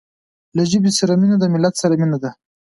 [0.55, 2.31] له ژبې سره مینه د ملت سره مینه ده.